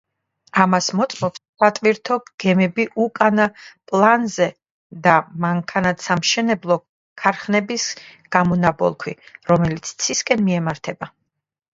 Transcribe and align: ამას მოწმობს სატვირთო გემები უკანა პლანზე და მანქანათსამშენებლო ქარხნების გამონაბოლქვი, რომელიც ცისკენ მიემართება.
ამას 0.61 0.85
მოწმობს 0.99 1.41
სატვირთო 1.63 2.15
გემები 2.43 2.85
უკანა 3.05 3.45
პლანზე 3.91 4.47
და 5.09 5.13
მანქანათსამშენებლო 5.45 6.79
ქარხნების 7.25 7.87
გამონაბოლქვი, 8.39 9.15
რომელიც 9.53 9.93
ცისკენ 10.07 10.45
მიემართება. 10.51 11.13